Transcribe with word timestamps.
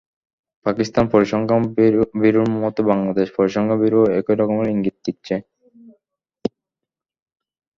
পাকিস্তান 0.65 1.05
পরিসংখ্যান 1.13 1.61
ব্যুরোর 2.15 2.49
মতো 2.57 2.81
বাংলাদেশ 2.91 3.27
পরিসংখ্যান 3.37 3.77
ব্যুরোও 3.81 4.11
একই 4.19 4.35
রকমের 4.35 4.67
ইঙ্গিত 4.73 4.95
দিচ্ছে। 5.05 5.35